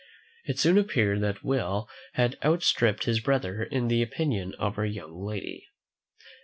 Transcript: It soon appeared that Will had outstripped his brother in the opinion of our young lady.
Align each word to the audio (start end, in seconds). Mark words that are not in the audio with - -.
It 0.45 0.57
soon 0.57 0.79
appeared 0.79 1.21
that 1.21 1.43
Will 1.43 1.87
had 2.13 2.35
outstripped 2.43 3.03
his 3.03 3.19
brother 3.19 3.61
in 3.61 3.87
the 3.87 4.01
opinion 4.01 4.55
of 4.57 4.79
our 4.79 4.85
young 4.87 5.15
lady. 5.23 5.67